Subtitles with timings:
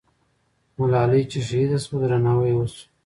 [0.77, 2.83] ملالۍ چې شهیده سوه، درناوی یې وسو.